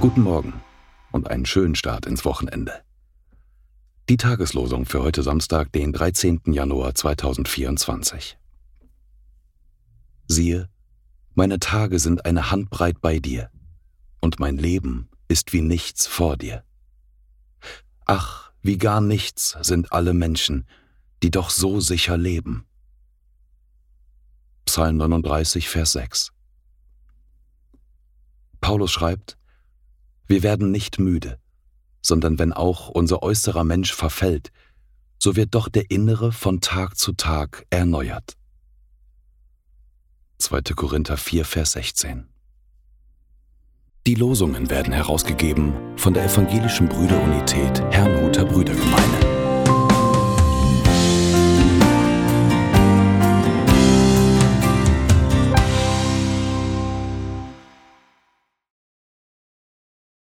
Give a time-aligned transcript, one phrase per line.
[0.00, 0.62] Guten Morgen
[1.12, 2.72] und einen schönen Start ins Wochenende.
[4.08, 6.40] Die Tageslosung für heute Samstag, den 13.
[6.46, 8.38] Januar 2024.
[10.26, 10.70] Siehe,
[11.34, 13.50] meine Tage sind eine Handbreit bei dir,
[14.20, 16.64] und mein Leben ist wie nichts vor dir.
[18.06, 20.66] Ach, wie gar nichts sind alle Menschen,
[21.22, 22.64] die doch so sicher leben.
[24.64, 26.32] Psalm 39, Vers 6.
[28.62, 29.36] Paulus schreibt,
[30.30, 31.38] wir werden nicht müde,
[32.00, 34.52] sondern wenn auch unser äußerer Mensch verfällt,
[35.18, 38.36] so wird doch der innere von Tag zu Tag erneuert.
[40.38, 40.62] 2.
[40.76, 42.28] Korinther 4, Vers 16.
[44.06, 48.89] Die Losungen werden herausgegeben von der Evangelischen Brüderunität Herrnhuter Brüdergemeine.